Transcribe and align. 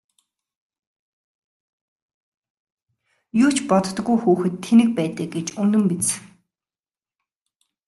Юу 3.43 3.51
ч 3.55 3.57
боддоггүй 3.69 4.17
хүүхэд 4.21 4.53
тэнэг 4.65 4.89
байдаг 4.99 5.27
гэж 5.35 5.47
үнэн 5.61 5.83
биз! 5.89 6.07